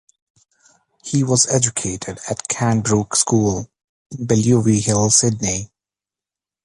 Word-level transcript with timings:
He 1.03 1.23
was 1.23 1.45
educated 1.45 2.17
at 2.27 2.47
Cranbrook 2.49 3.15
School 3.15 3.69
in 4.09 4.25
Bellevue 4.25 4.81
Hill, 4.81 5.11
Sydney. 5.11 5.69